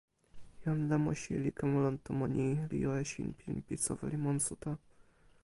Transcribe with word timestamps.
jan 0.63 0.79
Lemosi 0.89 1.33
li 1.43 1.51
kama 1.57 1.77
lon 1.83 1.97
tomo 2.05 2.25
ni, 2.35 2.47
li 2.69 2.77
jo 2.85 2.91
e 3.01 3.03
sinpin 3.11 3.55
pi 3.65 3.75
soweli 3.85 4.17
monsuta. 4.23 4.71